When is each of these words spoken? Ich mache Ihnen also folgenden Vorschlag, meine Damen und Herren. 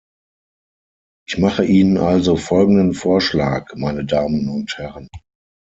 Ich 1.27 1.37
mache 1.37 1.63
Ihnen 1.63 1.97
also 1.99 2.35
folgenden 2.35 2.95
Vorschlag, 2.95 3.69
meine 3.75 4.03
Damen 4.03 4.49
und 4.49 4.75
Herren. 4.79 5.07